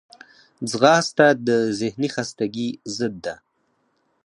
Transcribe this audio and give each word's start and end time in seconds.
ځغاسته 0.71 1.27
د 1.47 1.49
ذهني 1.79 2.09
خستګي 2.13 2.69
ضد 2.95 3.13
ده 3.25 3.35